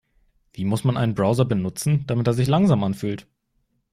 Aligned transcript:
Wie 0.53 0.65
muss 0.65 0.83
man 0.83 0.97
einen 0.97 1.13
Browser 1.13 1.45
benutzen, 1.45 2.05
damit 2.07 2.25
er 2.25 2.33
sich 2.33 2.47
langsam 2.47 2.83
anfühlt? 2.83 3.27